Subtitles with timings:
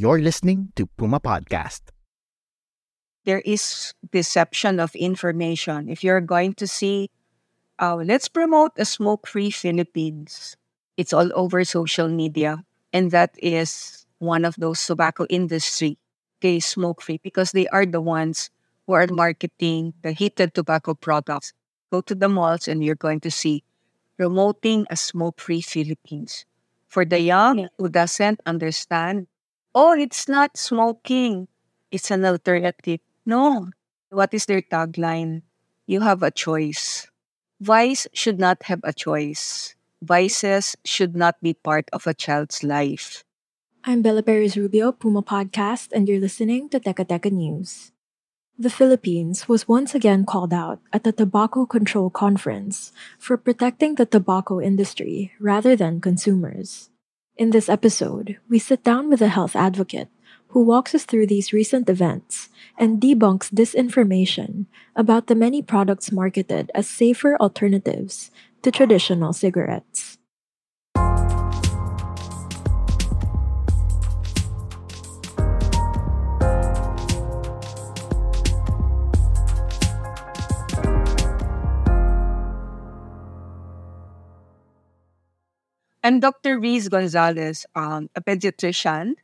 [0.00, 1.92] You're listening to Puma Podcast.
[3.28, 5.90] There is deception of information.
[5.92, 7.10] If you're going to see,
[7.78, 10.56] uh, let's promote a smoke free Philippines,
[10.96, 12.64] it's all over social media.
[12.94, 15.98] And that is one of those tobacco industry,
[16.40, 18.48] okay, smoke free, because they are the ones
[18.86, 21.52] who are marketing the heated tobacco products.
[21.92, 23.64] Go to the malls and you're going to see
[24.16, 26.46] promoting a smoke free Philippines.
[26.88, 29.26] For the young who doesn't understand
[29.74, 31.48] oh, it's not smoking,
[31.90, 33.00] it's an alternative.
[33.26, 33.70] No.
[34.10, 35.42] What is their tagline?
[35.86, 37.06] You have a choice.
[37.60, 39.74] Vice should not have a choice.
[40.02, 43.22] Vices should not be part of a child's life.
[43.84, 47.92] I'm Bella Perez Rubio, Puma Podcast, and you're listening to Teka Teka News.
[48.58, 54.04] The Philippines was once again called out at the Tobacco Control Conference for protecting the
[54.04, 56.89] tobacco industry rather than consumers.
[57.40, 60.12] In this episode, we sit down with a health advocate
[60.48, 66.70] who walks us through these recent events and debunks disinformation about the many products marketed
[66.74, 70.19] as safer alternatives to traditional cigarettes.
[86.18, 86.58] Dr.
[86.58, 89.14] Riz Gonzalez, um, a pediatrician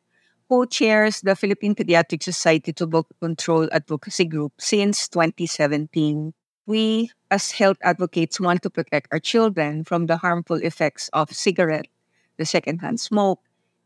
[0.48, 6.32] who chairs the Philippine Pediatric Society Tobacco Control Advocacy Group since 2017.
[6.66, 11.88] We, as health advocates, want to protect our children from the harmful effects of cigarette,
[12.36, 13.40] the secondhand smoke,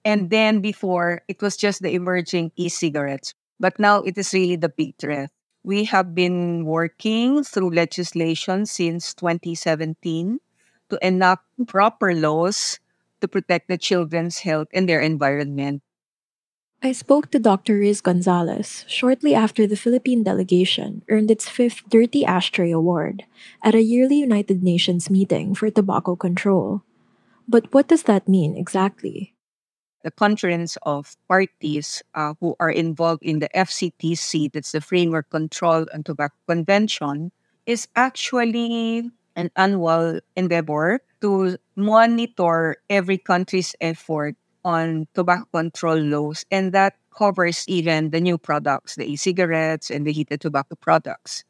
[0.04, 4.68] and then before it was just the emerging e-cigarettes, but now it is really the
[4.68, 5.30] big threat.
[5.62, 10.40] We have been working through legislation since 2017
[10.88, 12.80] to enact proper laws
[13.20, 15.82] to protect the children's health and their environment.
[16.82, 17.76] I spoke to Dr.
[17.76, 23.24] Riz Gonzalez shortly after the Philippine delegation earned its fifth Dirty Ashtray Award
[23.62, 26.80] at a yearly United Nations meeting for tobacco control.
[27.46, 29.34] But what does that mean exactly?
[30.02, 35.84] The conference of parties uh, who are involved in the FCTC, that's the Framework Control
[35.92, 37.32] and Tobacco Convention,
[37.66, 46.72] is actually an annual endeavor to monitor every country's effort on tobacco control laws, and
[46.72, 51.44] that covers even the new products, the e-cigarettes and the heated tobacco products.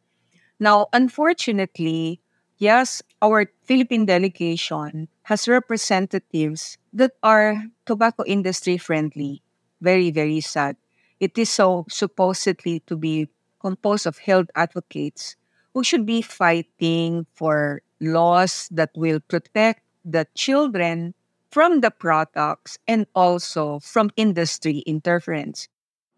[0.58, 2.20] Now, unfortunately,
[2.58, 9.42] yes, our Philippine delegation has representatives that are tobacco industry friendly.
[9.80, 10.76] Very, very sad.
[11.18, 13.28] It is so supposedly to be
[13.60, 15.36] composed of health advocates
[15.74, 21.14] who should be fighting for laws that will protect the children
[21.50, 25.68] from the products and also from industry interference.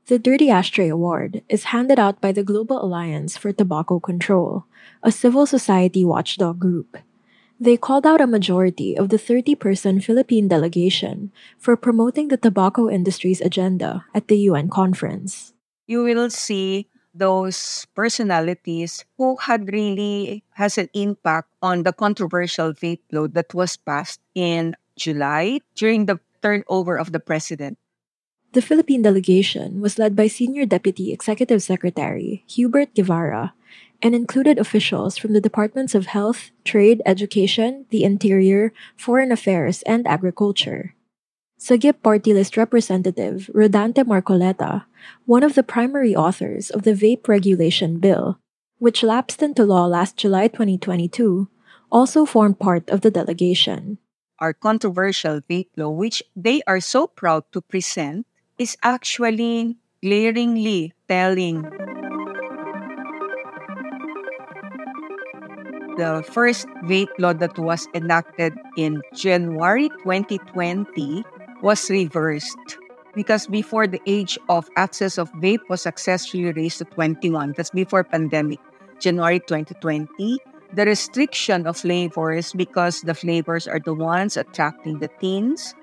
[0.07, 4.65] The Dirty Ashtray Award is handed out by the Global Alliance for Tobacco Control,
[5.03, 6.99] a civil society watchdog group.
[7.61, 12.91] They called out a majority of the 30 person Philippine delegation for promoting the tobacco
[12.91, 15.55] industry's agenda at the UN conference.
[15.87, 22.73] You will see those personalities who had really has an impact on the controversial
[23.13, 27.79] law that was passed in July during the turnover of the president.
[28.53, 33.53] The Philippine delegation was led by Senior Deputy Executive Secretary Hubert Guevarra
[34.03, 40.07] and included officials from the Departments of Health, Trade, Education, the Interior, Foreign Affairs, and
[40.07, 40.95] Agriculture.
[41.63, 44.83] Sagip Party List Representative Rodante Marcoleta,
[45.27, 48.41] one of the primary authors of the Vape Regulation Bill,
[48.83, 51.47] which lapsed into law last July 2022,
[51.87, 53.99] also formed part of the delegation.
[54.41, 58.27] Our controversial vape law, which they are so proud to present,
[58.59, 61.63] is actually glaringly telling
[65.97, 71.23] the first vape law that was enacted in January 2020
[71.63, 72.79] was reversed
[73.15, 78.05] because before the age of access of vape was successfully raised to 21 that's before
[78.05, 78.59] pandemic
[78.99, 80.39] january 2020
[80.73, 85.75] the restriction of flavors because the flavors are the ones attracting the teens,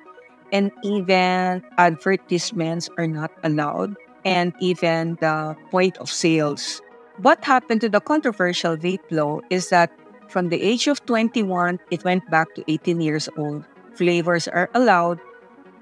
[0.52, 6.82] and even advertisements are not allowed, and even the point of sales.
[7.22, 9.92] What happened to the controversial vape law is that
[10.28, 13.66] from the age of 21, it went back to 18 years old.
[13.94, 15.20] Flavors are allowed.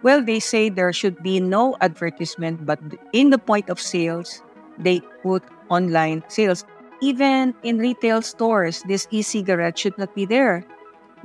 [0.07, 2.80] Well, they say there should be no advertisement, but
[3.12, 4.42] in the point of sales,
[4.80, 6.63] they put online sales.
[7.04, 10.63] Even in retail stores, this e-cigarette should not be there.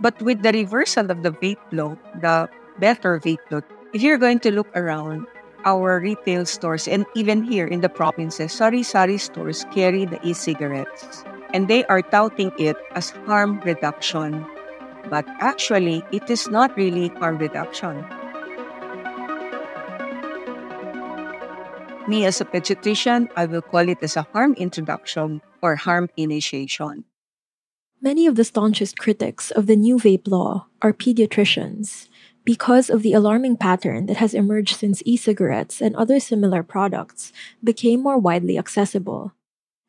[0.01, 2.51] But with the reversal of the vape law, the
[2.83, 3.63] better vape law,
[3.95, 5.31] if you're going to look around,
[5.65, 11.23] our retail stores and even here in the provinces, sari-sari stores carry the e-cigarettes.
[11.55, 14.45] And they are touting it as harm reduction.
[15.07, 18.03] But actually, it is not really harm reduction.
[22.09, 27.05] Me as a pediatrician, I will call it as a harm introduction or harm initiation.
[28.01, 32.09] Many of the staunchest critics of the new vape law are pediatricians
[32.45, 37.33] because of the alarming pattern that has emerged since e cigarettes and other similar products
[37.63, 39.33] became more widely accessible.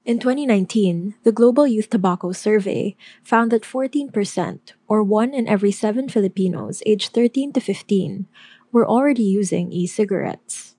[0.06, 6.08] In 2019, the Global Youth Tobacco Survey found that 14%, or one in every seven
[6.08, 8.28] Filipinos aged 13 to 15,
[8.72, 10.73] were already using e cigarettes.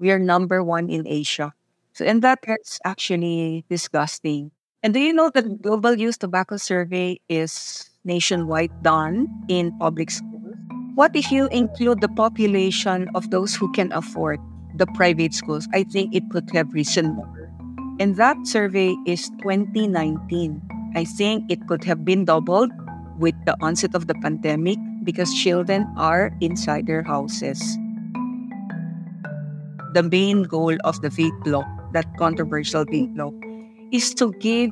[0.00, 1.52] We are number one in Asia.
[1.92, 4.50] So, and that is actually disgusting.
[4.82, 10.56] And do you know that Global Youth Tobacco Survey is nationwide done in public schools?
[10.94, 14.40] What if you include the population of those who can afford
[14.74, 15.68] the private schools?
[15.74, 17.52] I think it could have risen more.
[18.00, 20.62] And that survey is 2019.
[20.96, 22.72] I think it could have been doubled
[23.18, 27.60] with the onset of the pandemic because children are inside their houses.
[29.92, 33.34] The main goal of the vape law, that controversial vape law,
[33.90, 34.70] is to give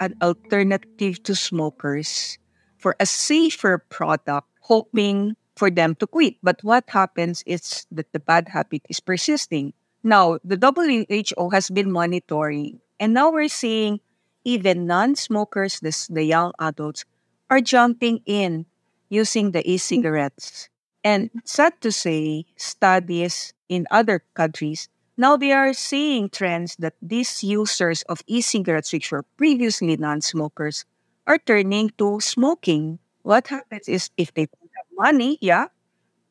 [0.00, 2.38] an alternative to smokers
[2.78, 6.36] for a safer product, hoping for them to quit.
[6.42, 9.72] But what happens is that the bad habit is persisting.
[10.02, 14.00] Now, the WHO has been monitoring, and now we're seeing
[14.44, 17.04] even non smokers, the, young adults,
[17.50, 18.66] are jumping in
[19.08, 20.68] using the e cigarettes.
[21.02, 27.42] And sad to say, studies in other countries now they are seeing trends that these
[27.42, 30.84] users of e-cigarettes, which were previously non-smokers,
[31.26, 32.98] are turning to smoking.
[33.22, 35.72] What happens is if they don't have money, yeah,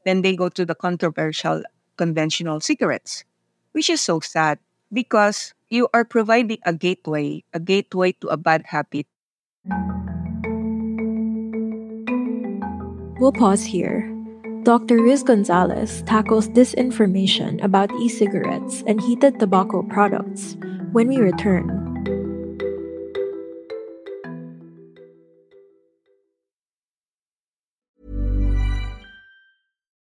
[0.06, 1.64] then they go to the controversial
[1.98, 3.26] conventional cigarettes,
[3.72, 4.60] which is so sad
[4.94, 9.08] because you are providing a gateway, a gateway to a bad habit.
[13.18, 14.15] We'll pause here
[14.66, 14.98] Dr.
[14.98, 20.58] Riz Gonzalez tackles disinformation about e cigarettes and heated tobacco products
[20.92, 21.70] when we return.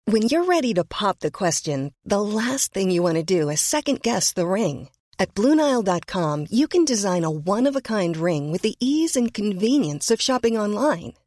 [0.05, 3.61] When you're ready to pop the question, the last thing you want to do is
[3.61, 4.89] second guess the ring.
[5.19, 9.35] At Bluenile.com, you can design a one of a kind ring with the ease and
[9.35, 11.15] convenience of shopping online.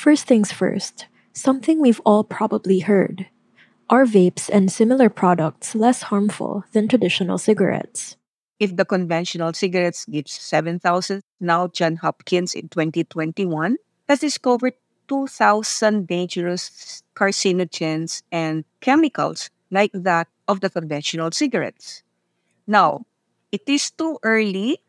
[0.00, 3.28] First things first, something we've all probably heard.
[3.90, 8.16] Are vapes and similar products less harmful than traditional cigarettes?
[8.58, 13.76] If the conventional cigarettes gives 7,000, now John Hopkins in 2021
[14.08, 14.72] has discovered
[15.08, 22.02] 2,000 dangerous carcinogens and chemicals like that of the conventional cigarettes.
[22.66, 23.04] Now,
[23.52, 24.80] it is too early.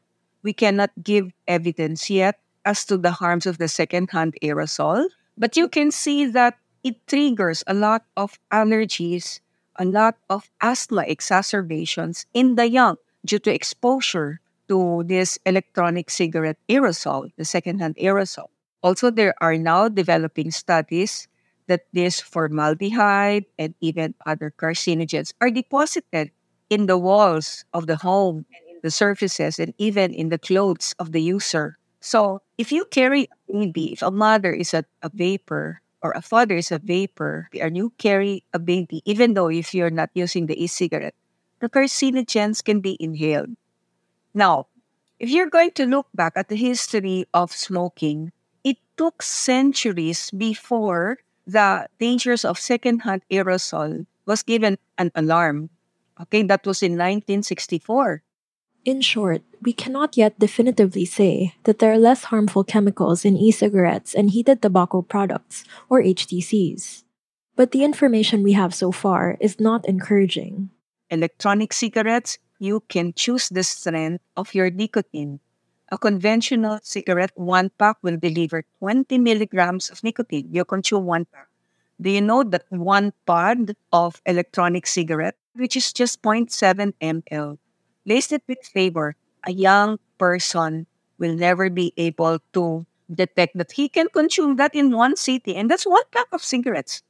[0.42, 5.68] We cannot give evidence yet as to the harms of the secondhand aerosol, but you
[5.68, 9.40] can see that it triggers a lot of allergies,
[9.78, 16.58] a lot of asthma exacerbations in the young due to exposure to this electronic cigarette
[16.70, 18.48] aerosol, the secondhand aerosol.
[18.84, 21.28] Also, there are now developing studies
[21.68, 26.32] that this formaldehyde and even other carcinogens are deposited
[26.70, 28.46] in the walls of the home
[28.82, 31.78] the surfaces and even in the clothes of the user.
[32.02, 36.22] So, if you carry a baby, if a mother is a, a vapor or a
[36.22, 40.48] father is a vapor, and you carry a baby, even though if you're not using
[40.48, 41.14] the e-cigarette,
[41.60, 43.56] the carcinogens can be inhaled.
[44.34, 44.66] Now,
[45.20, 48.32] if you're going to look back at the history of smoking,
[48.64, 55.70] it took centuries before the dangers of secondhand aerosol was given an alarm.
[56.20, 58.24] Okay, that was in 1964.
[58.84, 63.52] In short, we cannot yet definitively say that there are less harmful chemicals in e
[63.52, 67.04] cigarettes and heated tobacco products, or HTPs.
[67.56, 70.72] But the information we have so far is not encouraging.
[71.12, 75.42] Electronic cigarettes, you can choose the strength of your nicotine.
[75.92, 80.50] A conventional cigarette one pack will deliver 20 milligrams of nicotine.
[80.50, 81.50] You consume one pack.
[82.02, 87.60] Do you know that one pod of electronic cigarette, which is just 0.7 ml,
[88.06, 89.16] laced it with flavor,
[89.46, 94.92] a young person will never be able to detect that he can consume that in
[94.92, 97.04] one city, and that's one pack of cigarettes.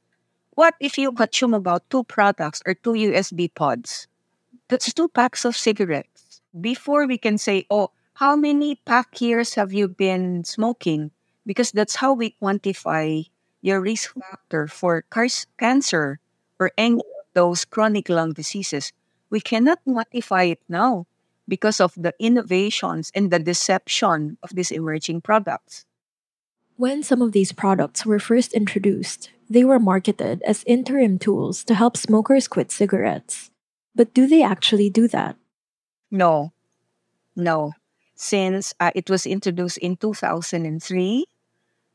[0.54, 4.08] What if you consume about two products or two USB pods?
[4.68, 6.40] That's two packs of cigarettes.
[6.58, 11.10] Before we can say, oh, how many pack years have you been smoking?
[11.46, 13.28] Because that's how we quantify
[13.62, 15.04] your risk factor for
[15.58, 16.20] cancer
[16.58, 18.92] or any of those chronic lung diseases.
[19.32, 21.06] We cannot quantify it now
[21.48, 25.86] because of the innovations and the deception of these emerging products.
[26.76, 31.74] When some of these products were first introduced, they were marketed as interim tools to
[31.74, 33.50] help smokers quit cigarettes.
[33.96, 35.36] But do they actually do that?
[36.10, 36.52] No,
[37.34, 37.72] no.
[38.14, 41.24] Since uh, it was introduced in 2003,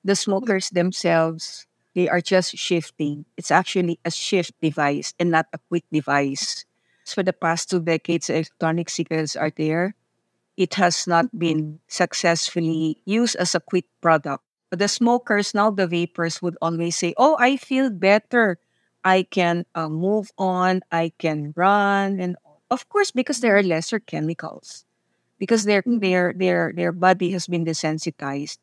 [0.03, 3.25] the smokers themselves they are just shifting.
[3.38, 6.65] It's actually a shift device and not a quit device.
[7.13, 9.95] For the past two decades, electronic cigarettes are there.
[10.57, 14.43] It has not been successfully used as a quit product.
[14.69, 18.59] But the smokers, now the vapors, would always say, Oh, I feel better.
[19.03, 20.81] I can uh, move on.
[20.91, 22.19] I can run.
[22.19, 22.35] And
[22.69, 24.83] of course, because there are lesser chemicals,
[25.39, 28.57] because their, their, their, their body has been desensitized.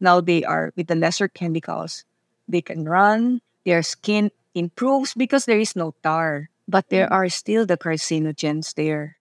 [0.00, 2.04] Now they are with the lesser chemicals.
[2.46, 3.40] They can run.
[3.64, 7.12] Their skin improves because there is no tar, but there mm.
[7.12, 9.16] are still the carcinogens there.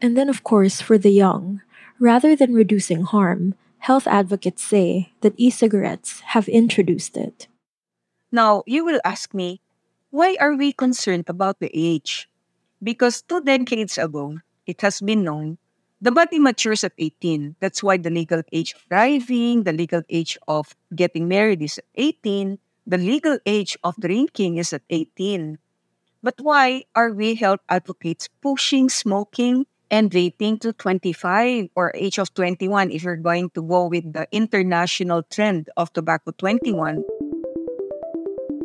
[0.00, 1.60] And then, of course, for the young,
[1.98, 7.48] rather than reducing harm, health advocates say that e cigarettes have introduced it.
[8.30, 9.60] Now, you will ask me,
[10.10, 12.28] why are we concerned about the age?
[12.82, 15.58] Because two decades ago, it has been known
[16.00, 17.56] the body matures at 18.
[17.60, 21.84] That's why the legal age of driving, the legal age of getting married is at
[21.94, 25.58] 18, the legal age of drinking is at 18.
[26.26, 32.34] But why are we health advocates pushing smoking and vaping to 25 or age of
[32.34, 37.04] 21 if you're going to go with the international trend of tobacco 21?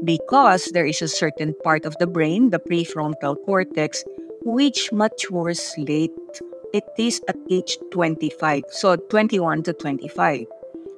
[0.03, 4.03] Because there is a certain part of the brain, the prefrontal cortex,
[4.41, 6.09] which matures late
[6.73, 8.63] it is at age 25.
[8.71, 10.47] So 21 to 25.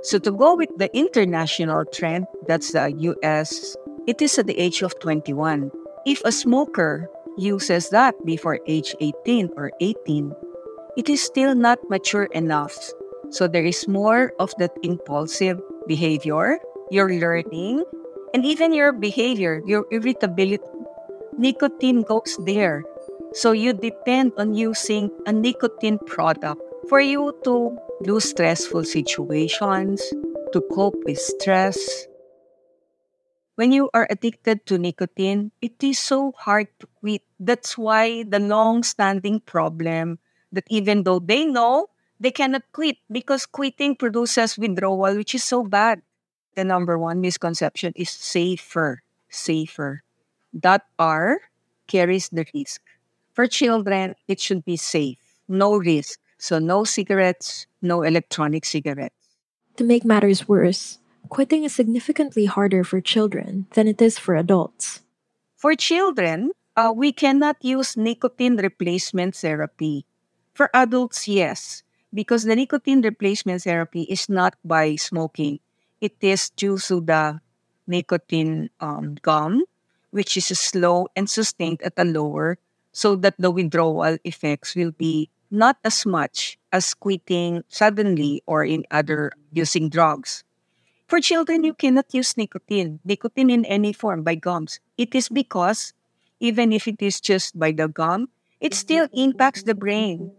[0.03, 2.87] So to go with the international trend, that's the
[3.19, 3.75] US,
[4.07, 5.69] it is at the age of 21.
[6.05, 10.35] If a smoker uses that before age 18 or 18,
[10.97, 12.75] it is still not mature enough.
[13.29, 16.59] So there is more of that impulsive behavior,
[16.91, 17.85] your learning,
[18.33, 20.63] and even your behavior, your irritability.
[21.37, 22.83] Nicotine goes there.
[23.33, 30.03] So you depend on using a nicotine product for you to do stressful situations,
[30.51, 31.79] to cope with stress.
[33.55, 37.21] When you are addicted to nicotine, it is so hard to quit.
[37.39, 40.19] That's why the long standing problem
[40.51, 45.63] that even though they know they cannot quit because quitting produces withdrawal, which is so
[45.63, 46.01] bad.
[46.55, 50.03] The number one misconception is safer, safer.
[50.53, 51.41] That R
[51.87, 52.81] carries the risk.
[53.33, 55.17] For children, it should be safe,
[55.47, 56.19] no risk.
[56.37, 59.15] So, no cigarettes, no electronic cigarettes.
[59.77, 60.99] To make matters worse,
[61.33, 65.01] quitting is significantly harder for children than it is for adults.
[65.57, 70.05] For children, uh, we cannot use nicotine replacement therapy.
[70.53, 71.81] For adults, yes,
[72.13, 75.57] because the nicotine replacement therapy is not by smoking,
[75.99, 77.41] it is due to the
[77.87, 79.65] nicotine um, gum,
[80.11, 82.59] which is slow and sustained at a lower
[82.91, 88.85] so that the withdrawal effects will be not as much as quitting suddenly or in
[88.91, 90.43] other using drugs.
[91.13, 94.79] For children, you cannot use nicotine, nicotine in any form by gums.
[94.97, 95.93] It is because
[96.39, 98.29] even if it is just by the gum,
[98.59, 100.33] it still impacts the brain.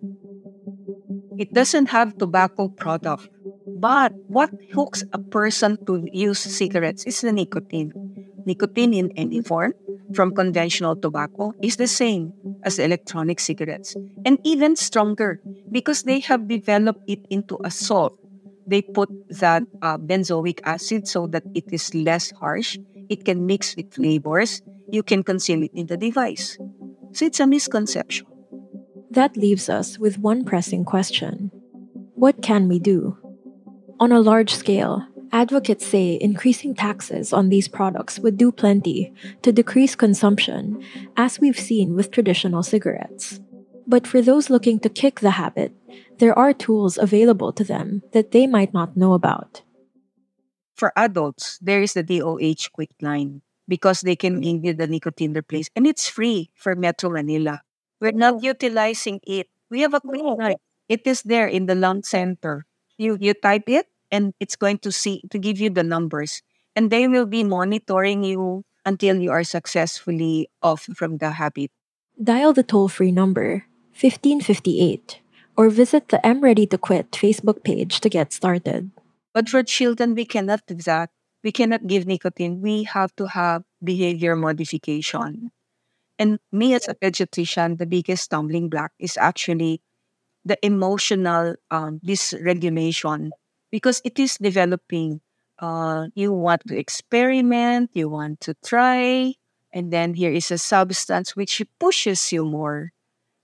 [1.38, 3.30] It doesn't have tobacco product.
[3.78, 7.94] But what hooks a person to use cigarettes is the nicotine.
[8.44, 9.74] Nicotine in any form,
[10.12, 13.94] from conventional tobacco, is the same as electronic cigarettes,
[14.26, 15.38] and even stronger
[15.70, 18.18] because they have developed it into a salt.
[18.66, 22.78] They put that uh, benzoic acid so that it is less harsh.
[23.08, 24.62] It can mix with flavors.
[24.90, 26.58] You can conceal it in the device.
[27.12, 28.26] So it's a misconception.
[29.10, 31.50] That leaves us with one pressing question
[32.14, 33.16] What can we do?
[34.00, 39.52] On a large scale, advocates say increasing taxes on these products would do plenty to
[39.52, 40.82] decrease consumption,
[41.16, 43.40] as we've seen with traditional cigarettes.
[43.86, 45.72] But for those looking to kick the habit,
[46.24, 49.60] there are tools available to them that they might not know about.
[50.72, 55.68] For adults, there is the DOH Quitline because they can give you the nicotine replace
[55.76, 57.60] and it's free for Metro Manila.
[58.00, 59.52] We're not utilizing it.
[59.68, 60.56] We have a quitline.
[60.88, 62.64] It is there in the lung center.
[62.96, 66.40] You you type it and it's going to see to give you the numbers.
[66.72, 71.68] And they will be monitoring you until you are successfully off from the habit.
[72.16, 75.20] Dial the toll free number 1558
[75.56, 78.90] or visit the I'm Ready to Quit Facebook page to get started.
[79.32, 81.10] But for children, we cannot do that.
[81.42, 82.60] We cannot give nicotine.
[82.60, 85.50] We have to have behavior modification.
[86.18, 89.82] And me as a pediatrician, the biggest stumbling block is actually
[90.44, 93.30] the emotional um, dysregulation
[93.70, 95.20] because it is developing.
[95.58, 99.32] Uh, you want to experiment, you want to try,
[99.72, 102.92] and then here is a substance which pushes you more.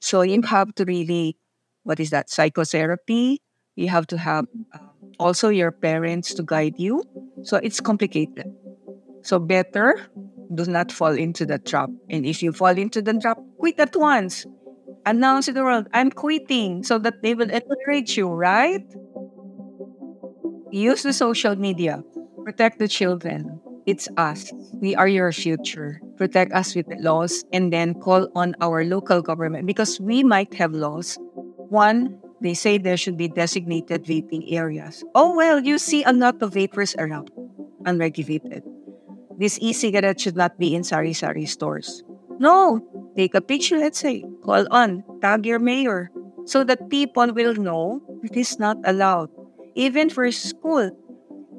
[0.01, 1.37] So you have to really,
[1.91, 3.43] what is that, psychotherapy?
[3.75, 4.47] You have to have
[4.79, 7.03] um, also your parents to guide you.
[7.43, 8.47] So it's complicated.
[9.23, 9.99] So better
[10.55, 11.91] do not fall into the trap.
[12.09, 14.47] And if you fall into the trap, quit at once.
[15.05, 18.87] Announce to the world, I'm quitting, so that they will encourage you, right?
[20.71, 22.05] Use the social media.
[22.45, 23.61] Protect the children.
[23.87, 24.53] It's us.
[24.75, 26.01] We are your future.
[26.17, 30.55] Protect us with the laws and then call on our local government because we might
[30.55, 31.19] have laws.
[31.71, 35.05] One, they say there should be designated vaping areas.
[35.15, 37.31] Oh, well, you see a lot of vapors around,
[37.87, 38.65] unregulated.
[39.39, 42.03] This e-cigarette should not be in sari-sari stores.
[42.41, 42.83] No,
[43.17, 46.11] take a picture, let's say, call on, tag your mayor,
[46.45, 49.31] so that people will know it is not allowed.
[49.77, 50.91] Even for school,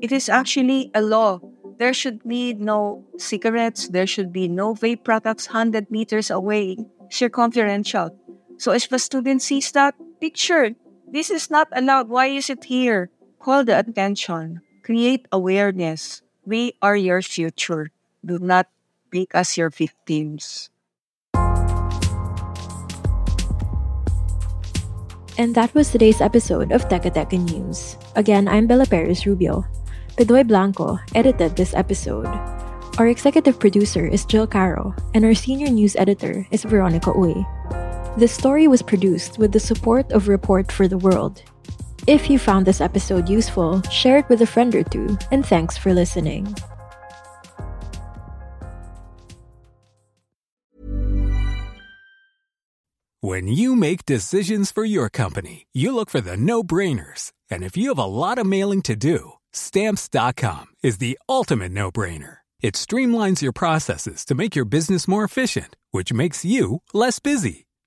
[0.01, 1.39] it is actually a law.
[1.79, 6.77] There should be no cigarettes, there should be no vape products 100 meters away,
[7.09, 8.11] circumferential.
[8.61, 10.77] So if a student sees that picture,
[11.09, 12.13] this is not allowed.
[12.13, 13.09] Why is it here?
[13.41, 16.21] Call the attention, create awareness.
[16.45, 17.89] We are your future.
[18.21, 18.69] Do not
[19.09, 20.69] make us your victims.
[25.41, 27.97] And that was today's episode of Teka News.
[28.13, 29.65] Again, I'm Bella Perez Rubio.
[30.21, 32.29] Pedoy Blanco edited this episode.
[33.01, 37.41] Our executive producer is Jill Caro, and our senior news editor is Veronica Uy.
[38.17, 41.41] This story was produced with the support of Report for the World.
[42.07, 45.77] If you found this episode useful, share it with a friend or two, and thanks
[45.77, 46.53] for listening.
[53.21, 57.31] When you make decisions for your company, you look for the no brainers.
[57.49, 61.91] And if you have a lot of mailing to do, stamps.com is the ultimate no
[61.91, 62.37] brainer.
[62.61, 67.67] It streamlines your processes to make your business more efficient, which makes you less busy.